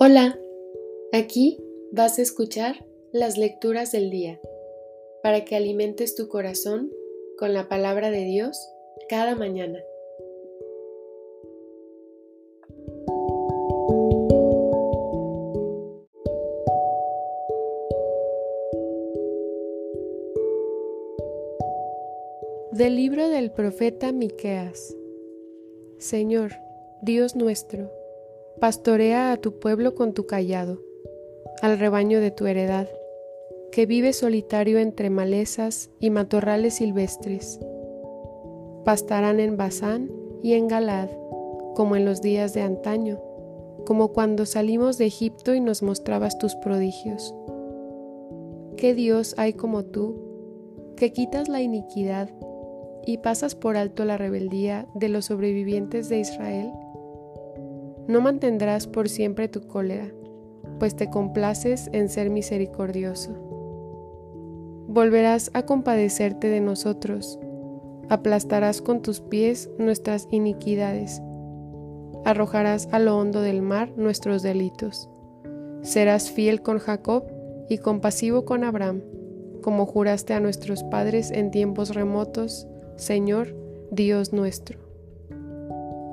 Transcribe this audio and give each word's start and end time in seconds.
Hola, 0.00 0.38
aquí 1.12 1.58
vas 1.90 2.20
a 2.20 2.22
escuchar 2.22 2.86
las 3.10 3.36
lecturas 3.36 3.90
del 3.90 4.10
día 4.10 4.40
para 5.24 5.44
que 5.44 5.56
alimentes 5.56 6.14
tu 6.14 6.28
corazón 6.28 6.92
con 7.36 7.52
la 7.52 7.68
palabra 7.68 8.12
de 8.12 8.22
Dios 8.22 8.56
cada 9.08 9.34
mañana. 9.34 9.80
Del 22.70 22.94
libro 22.94 23.28
del 23.28 23.50
profeta 23.50 24.12
Miqueas. 24.12 24.96
Señor, 25.98 26.52
Dios 27.02 27.34
nuestro, 27.34 27.97
Pastorea 28.60 29.30
a 29.30 29.36
tu 29.36 29.60
pueblo 29.60 29.94
con 29.94 30.14
tu 30.14 30.26
callado, 30.26 30.82
al 31.62 31.78
rebaño 31.78 32.20
de 32.20 32.32
tu 32.32 32.46
heredad, 32.46 32.88
que 33.70 33.86
vive 33.86 34.12
solitario 34.12 34.80
entre 34.80 35.10
malezas 35.10 35.90
y 36.00 36.10
matorrales 36.10 36.74
silvestres. 36.74 37.60
Pastarán 38.84 39.38
en 39.38 39.56
Basán 39.56 40.10
y 40.42 40.54
en 40.54 40.66
Galad, 40.66 41.08
como 41.76 41.94
en 41.94 42.04
los 42.04 42.20
días 42.20 42.52
de 42.52 42.62
antaño, 42.62 43.20
como 43.86 44.08
cuando 44.08 44.44
salimos 44.44 44.98
de 44.98 45.06
Egipto 45.06 45.54
y 45.54 45.60
nos 45.60 45.84
mostrabas 45.84 46.36
tus 46.36 46.56
prodigios. 46.56 47.32
¿Qué 48.76 48.92
Dios 48.92 49.36
hay 49.38 49.52
como 49.52 49.84
tú, 49.84 50.94
que 50.96 51.12
quitas 51.12 51.48
la 51.48 51.62
iniquidad 51.62 52.28
y 53.06 53.18
pasas 53.18 53.54
por 53.54 53.76
alto 53.76 54.04
la 54.04 54.18
rebeldía 54.18 54.88
de 54.96 55.08
los 55.08 55.26
sobrevivientes 55.26 56.08
de 56.08 56.18
Israel? 56.18 56.72
No 58.08 58.22
mantendrás 58.22 58.86
por 58.86 59.10
siempre 59.10 59.48
tu 59.48 59.66
cólera, 59.68 60.10
pues 60.78 60.96
te 60.96 61.10
complaces 61.10 61.90
en 61.92 62.08
ser 62.08 62.30
misericordioso. 62.30 63.32
Volverás 64.88 65.50
a 65.52 65.66
compadecerte 65.66 66.48
de 66.48 66.62
nosotros, 66.62 67.38
aplastarás 68.08 68.80
con 68.80 69.02
tus 69.02 69.20
pies 69.20 69.68
nuestras 69.78 70.26
iniquidades, 70.30 71.20
arrojarás 72.24 72.88
a 72.92 72.98
lo 72.98 73.18
hondo 73.18 73.42
del 73.42 73.60
mar 73.60 73.92
nuestros 73.98 74.42
delitos. 74.42 75.10
Serás 75.82 76.30
fiel 76.30 76.62
con 76.62 76.78
Jacob 76.78 77.24
y 77.68 77.76
compasivo 77.76 78.46
con 78.46 78.64
Abraham, 78.64 79.02
como 79.60 79.84
juraste 79.84 80.32
a 80.32 80.40
nuestros 80.40 80.82
padres 80.84 81.30
en 81.30 81.50
tiempos 81.50 81.94
remotos, 81.94 82.66
Señor, 82.96 83.54
Dios 83.90 84.32
nuestro. 84.32 84.78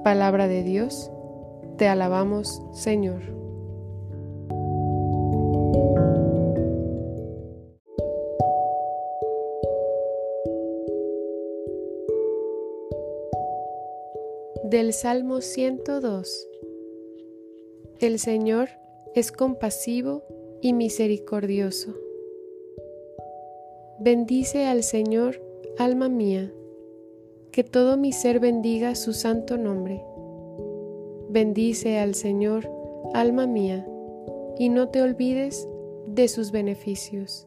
Palabra 0.04 0.50
de 0.50 0.62
Dios 0.64 1.10
te 1.78 1.88
alabamos, 1.88 2.62
Señor. 2.74 3.22
Del 14.64 14.94
Salmo 14.94 15.42
102 15.42 16.48
El 18.00 18.20
Señor 18.20 18.70
es 19.14 19.32
compasivo 19.32 20.24
y 20.62 20.74
misericordioso. 20.74 21.94
Bendice 24.00 24.66
al 24.66 24.84
Señor, 24.84 25.42
alma 25.78 26.10
mía, 26.10 26.52
que 27.52 27.64
todo 27.64 27.96
mi 27.96 28.12
ser 28.12 28.40
bendiga 28.40 28.96
su 28.96 29.14
santo 29.14 29.58
nombre. 29.58 30.02
Bendice 31.36 32.00
al 32.00 32.16
Señor, 32.16 32.72
alma 33.14 33.46
mía, 33.46 33.86
y 34.58 34.70
no 34.70 34.88
te 34.88 35.02
olvides 35.02 35.68
de 36.08 36.30
sus 36.30 36.54
beneficios. 36.54 37.46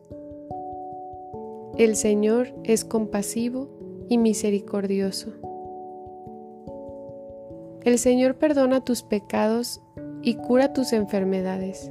El 1.78 1.96
Señor 1.96 2.48
es 2.64 2.84
compasivo 2.84 3.70
y 4.10 4.18
misericordioso. 4.18 5.30
El 7.82 7.98
Señor 7.98 8.34
perdona 8.34 8.84
tus 8.84 9.02
pecados 9.02 9.80
y 10.20 10.34
cura 10.34 10.74
tus 10.74 10.92
enfermedades. 10.92 11.90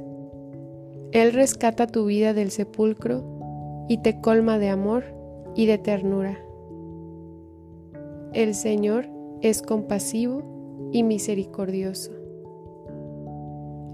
Él 1.10 1.32
rescata 1.32 1.88
tu 1.88 2.04
vida 2.04 2.32
del 2.32 2.52
sepulcro 2.52 3.24
y 3.88 3.98
te 4.02 4.20
colma 4.20 4.60
de 4.60 4.68
amor 4.68 5.02
y 5.56 5.66
de 5.66 5.78
ternura. 5.78 6.38
El 8.34 8.54
Señor 8.54 9.08
es 9.40 9.62
compasivo 9.62 10.57
y 10.92 11.02
misericordioso. 11.02 12.12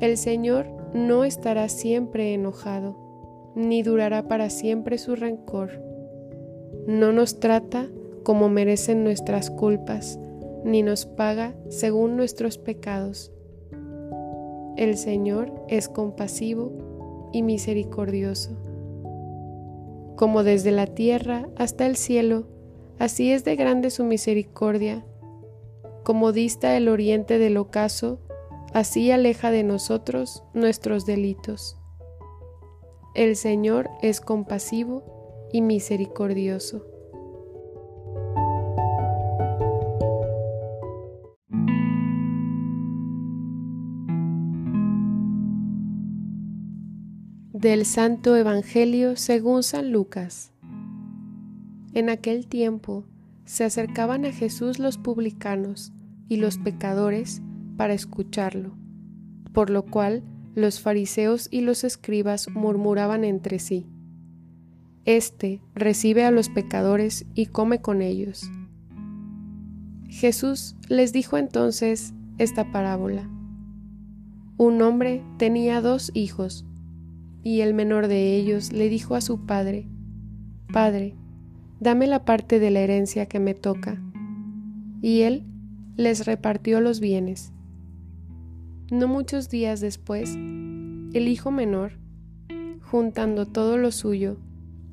El 0.00 0.16
Señor 0.16 0.66
no 0.92 1.24
estará 1.24 1.68
siempre 1.68 2.34
enojado, 2.34 2.96
ni 3.54 3.82
durará 3.82 4.28
para 4.28 4.50
siempre 4.50 4.98
su 4.98 5.16
rencor. 5.16 5.80
No 6.86 7.12
nos 7.12 7.40
trata 7.40 7.88
como 8.22 8.48
merecen 8.48 9.04
nuestras 9.04 9.50
culpas, 9.50 10.18
ni 10.64 10.82
nos 10.82 11.06
paga 11.06 11.54
según 11.68 12.16
nuestros 12.16 12.58
pecados. 12.58 13.32
El 14.76 14.96
Señor 14.96 15.52
es 15.68 15.88
compasivo 15.88 17.30
y 17.32 17.42
misericordioso. 17.42 18.50
Como 20.16 20.42
desde 20.42 20.70
la 20.70 20.86
tierra 20.86 21.48
hasta 21.56 21.86
el 21.86 21.96
cielo, 21.96 22.46
así 22.98 23.32
es 23.32 23.44
de 23.44 23.56
grande 23.56 23.90
su 23.90 24.04
misericordia 24.04 25.04
como 26.04 26.32
dista 26.32 26.76
el 26.76 26.88
oriente 26.88 27.38
del 27.38 27.56
ocaso, 27.56 28.20
así 28.74 29.10
aleja 29.10 29.50
de 29.50 29.64
nosotros 29.64 30.44
nuestros 30.52 31.06
delitos. 31.06 31.78
El 33.14 33.36
Señor 33.36 33.88
es 34.02 34.20
compasivo 34.20 35.48
y 35.50 35.62
misericordioso. 35.62 36.84
Del 47.52 47.86
Santo 47.86 48.36
Evangelio 48.36 49.16
según 49.16 49.62
San 49.62 49.90
Lucas. 49.90 50.52
En 51.94 52.10
aquel 52.10 52.46
tiempo, 52.46 53.04
se 53.46 53.64
acercaban 53.64 54.26
a 54.26 54.32
Jesús 54.32 54.78
los 54.78 54.98
publicanos 54.98 55.93
y 56.28 56.36
los 56.36 56.58
pecadores 56.58 57.42
para 57.76 57.94
escucharlo, 57.94 58.76
por 59.52 59.70
lo 59.70 59.84
cual 59.84 60.22
los 60.54 60.80
fariseos 60.80 61.48
y 61.50 61.60
los 61.60 61.84
escribas 61.84 62.48
murmuraban 62.48 63.24
entre 63.24 63.58
sí. 63.58 63.86
Este 65.04 65.60
recibe 65.74 66.24
a 66.24 66.30
los 66.30 66.48
pecadores 66.48 67.26
y 67.34 67.46
come 67.46 67.80
con 67.80 68.00
ellos. 68.00 68.50
Jesús 70.08 70.76
les 70.88 71.12
dijo 71.12 71.36
entonces 71.36 72.14
esta 72.38 72.70
parábola. 72.70 73.28
Un 74.56 74.80
hombre 74.80 75.22
tenía 75.36 75.80
dos 75.80 76.10
hijos, 76.14 76.64
y 77.42 77.60
el 77.60 77.74
menor 77.74 78.06
de 78.06 78.36
ellos 78.36 78.72
le 78.72 78.88
dijo 78.88 79.16
a 79.16 79.20
su 79.20 79.44
padre, 79.44 79.88
Padre, 80.72 81.16
dame 81.80 82.06
la 82.06 82.24
parte 82.24 82.58
de 82.58 82.70
la 82.70 82.80
herencia 82.80 83.26
que 83.26 83.40
me 83.40 83.54
toca. 83.54 84.00
Y 85.02 85.22
él 85.22 85.44
les 85.96 86.26
repartió 86.26 86.80
los 86.80 87.00
bienes. 87.00 87.52
No 88.90 89.06
muchos 89.06 89.48
días 89.48 89.80
después, 89.80 90.34
el 90.34 91.28
hijo 91.28 91.50
menor, 91.50 91.98
juntando 92.82 93.46
todo 93.46 93.76
lo 93.76 93.92
suyo, 93.92 94.38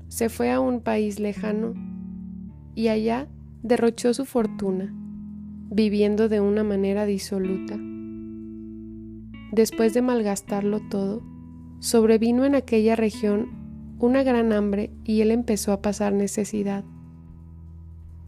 se 0.08 0.30
fue 0.30 0.52
a 0.52 0.60
un 0.60 0.82
país 0.82 1.20
lejano 1.20 1.74
y 2.76 2.90
allá 2.90 3.28
derrochó 3.64 4.14
su 4.14 4.26
fortuna, 4.26 4.94
viviendo 5.70 6.30
de 6.30 6.40
una 6.40 6.64
manera 6.64 7.06
disoluta. 7.06 7.78
Después 9.52 9.94
de 9.94 10.02
malgastarlo 10.02 10.80
todo, 10.90 11.24
sobrevino 11.80 12.46
en 12.46 12.56
aquella 12.56 12.96
región 12.96 13.96
una 14.00 14.24
gran 14.24 14.54
hambre 14.54 14.92
y 15.04 15.22
él 15.22 15.32
empezó 15.32 15.72
a 15.72 15.82
pasar 15.82 16.14
necesidad. 16.14 16.86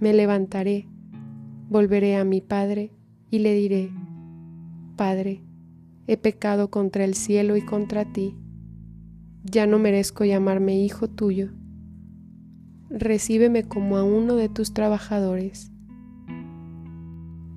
Me 0.00 0.12
levantaré, 0.12 0.88
volveré 1.68 2.16
a 2.16 2.24
mi 2.24 2.40
padre 2.40 2.92
y 3.30 3.38
le 3.38 3.54
diré, 3.54 3.90
Padre, 4.96 5.42
he 6.06 6.16
pecado 6.16 6.70
contra 6.70 7.04
el 7.04 7.14
cielo 7.14 7.56
y 7.56 7.62
contra 7.62 8.12
ti. 8.12 8.36
Ya 9.42 9.66
no 9.66 9.78
merezco 9.78 10.24
llamarme 10.24 10.78
hijo 10.78 11.08
tuyo. 11.08 11.50
Recíbeme 12.90 13.64
como 13.64 13.96
a 13.96 14.04
uno 14.04 14.36
de 14.36 14.48
tus 14.48 14.72
trabajadores. 14.72 15.72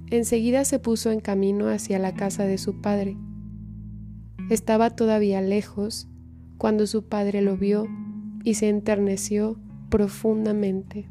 Enseguida 0.09 0.65
se 0.65 0.79
puso 0.79 1.11
en 1.11 1.19
camino 1.19 1.67
hacia 1.67 1.99
la 1.99 2.15
casa 2.15 2.45
de 2.45 2.57
su 2.57 2.81
padre. 2.81 3.17
Estaba 4.49 4.89
todavía 4.89 5.41
lejos 5.41 6.07
cuando 6.57 6.87
su 6.87 7.07
padre 7.07 7.41
lo 7.41 7.57
vio 7.57 7.85
y 8.43 8.55
se 8.55 8.69
enterneció 8.69 9.59
profundamente. 9.89 11.09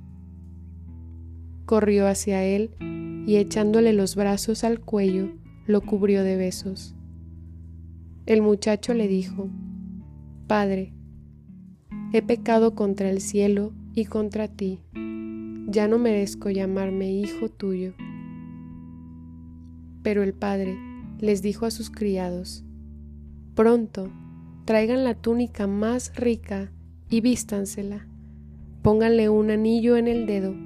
Corrió 1.67 2.07
hacia 2.07 2.45
él 2.45 2.71
y 3.27 3.39
echándole 3.39 3.93
los 3.93 4.15
brazos 4.15 4.63
al 4.63 4.79
cuello, 4.79 5.33
lo 5.67 5.81
cubrió 5.81 6.23
de 6.23 6.37
besos. 6.37 6.95
El 8.25 8.41
muchacho 8.41 8.95
le 8.95 9.09
dijo, 9.09 9.51
Padre, 10.47 10.95
he 12.13 12.23
pecado 12.23 12.77
contra 12.77 13.11
el 13.11 13.21
cielo 13.21 13.73
y 13.95 14.05
contra 14.05 14.47
ti, 14.47 14.81
ya 15.67 15.89
no 15.89 15.99
merezco 15.99 16.51
llamarme 16.51 17.11
hijo 17.11 17.49
tuyo. 17.49 17.95
Pero 20.05 20.23
el 20.23 20.35
padre 20.35 20.79
les 21.19 21.43
dijo 21.43 21.67
a 21.67 21.73
sus 21.73 21.91
criados, 21.91 22.65
Pronto, 23.57 24.13
traigan 24.67 25.03
la 25.03 25.15
túnica 25.15 25.67
más 25.67 26.15
rica 26.15 26.71
y 27.11 27.23
vístansela, 27.23 28.07
pónganle 28.83 29.29
un 29.29 29.51
anillo 29.51 29.97
en 29.97 30.07
el 30.07 30.27
dedo 30.27 30.66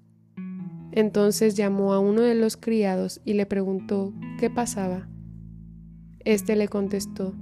Entonces 0.91 1.55
llamó 1.55 1.93
a 1.93 1.99
uno 1.99 2.21
de 2.21 2.35
los 2.35 2.57
criados 2.57 3.21
y 3.23 3.33
le 3.33 3.45
preguntó 3.45 4.13
qué 4.39 4.49
pasaba. 4.49 5.07
Este 6.19 6.55
le 6.55 6.67
contestó, 6.67 7.33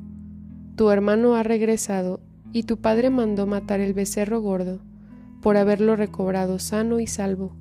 tu 0.76 0.90
hermano 0.92 1.36
ha 1.36 1.44
regresado 1.44 2.22
y 2.54 2.64
tu 2.64 2.78
padre 2.78 3.10
mandó 3.10 3.48
matar 3.48 3.80
el 3.80 3.94
becerro 3.94 4.42
gordo 4.42 4.82
por 5.42 5.58
haberlo 5.58 5.96
recobrado 5.96 6.60
sano 6.60 7.00
y 7.00 7.08
salvo. 7.08 7.56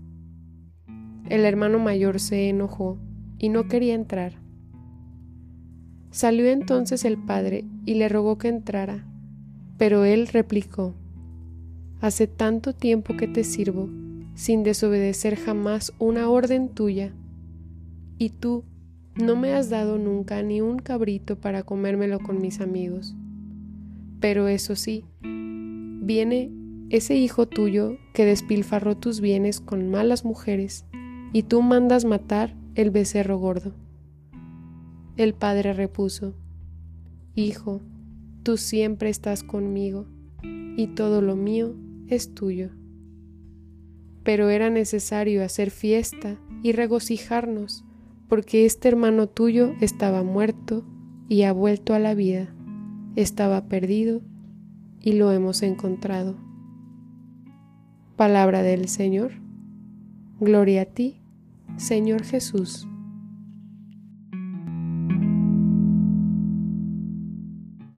El 1.29 1.45
hermano 1.45 1.79
mayor 1.79 2.21
se 2.21 2.49
enojó 2.49 2.99
y 3.39 3.49
no 3.49 3.69
quería 3.69 3.95
entrar. 3.95 4.33
Salió 6.11 6.47
entonces 6.49 7.05
el 7.05 7.19
padre 7.19 7.65
y 7.85 7.95
le 7.95 8.09
rogó 8.09 8.39
que 8.39 8.49
entrara, 8.49 9.07
pero 9.77 10.05
él 10.05 10.27
replicó, 10.27 10.95
Hace 12.01 12.29
tanto 12.29 12.75
tiempo 12.75 13.17
que 13.17 13.27
te 13.27 13.43
sirvo, 13.43 13.89
sin 14.39 14.63
desobedecer 14.63 15.35
jamás 15.35 15.93
una 15.99 16.31
orden 16.31 16.69
tuya, 16.69 17.13
y 18.19 18.31
tú 18.31 18.63
no 19.17 19.35
me 19.35 19.53
has 19.53 19.69
dado 19.69 19.99
nunca 19.99 20.41
ni 20.45 20.61
un 20.61 20.79
cabrito 20.79 21.41
para 21.41 21.65
comérmelo 21.65 22.21
con 22.21 22.41
mis 22.41 22.61
amigos. 22.61 23.17
Pero 24.21 24.47
eso 24.47 24.77
sí, 24.77 25.05
viene 25.23 26.53
ese 26.89 27.17
hijo 27.17 27.49
tuyo 27.49 27.97
que 28.15 28.25
despilfarró 28.27 28.97
tus 28.97 29.21
bienes 29.21 29.59
con 29.61 29.91
malas 29.91 30.25
mujeres, 30.25 30.87
y 31.33 31.43
tú 31.43 31.61
mandas 31.61 32.05
matar 32.05 32.55
el 32.77 32.93
becerro 32.93 33.39
gordo. 33.39 33.75
El 35.17 35.35
padre 35.35 35.73
repuso, 35.73 36.35
Hijo, 37.35 37.83
tú 38.45 38.57
siempre 38.57 39.11
estás 39.11 39.43
conmigo, 39.43 40.07
y 40.77 40.87
todo 40.95 41.23
lo 41.23 41.35
mío 41.35 41.75
es 42.07 42.35
tuyo. 42.35 42.71
Pero 44.29 44.51
era 44.51 44.69
necesario 44.69 45.43
hacer 45.43 45.71
fiesta 45.71 46.37
y 46.63 46.73
regocijarnos, 46.73 47.87
porque 48.29 48.67
este 48.67 48.89
hermano 48.89 49.27
tuyo 49.27 49.73
estaba 49.81 50.23
muerto 50.23 50.85
y 51.31 51.45
ha 51.45 51.53
vuelto 51.55 51.95
a 51.95 51.99
la 51.99 52.13
vida, 52.13 52.55
estaba 53.17 53.69
perdido 53.69 54.21
y 55.01 55.13
lo 55.13 55.33
hemos 55.33 55.63
encontrado. 55.63 56.37
Palabra 58.17 58.63
del 58.63 58.89
Señor. 58.89 59.33
Gloria 60.41 60.83
a 60.83 60.85
ti, 60.85 61.23
Señor 61.79 62.23
Jesús. 62.23 62.88